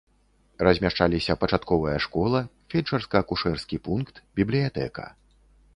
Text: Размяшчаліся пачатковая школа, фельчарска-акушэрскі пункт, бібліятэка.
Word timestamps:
Размяшчаліся 0.67 1.33
пачатковая 1.43 1.95
школа, 2.07 2.39
фельчарска-акушэрскі 2.75 3.77
пункт, 3.91 4.15
бібліятэка. 4.41 5.05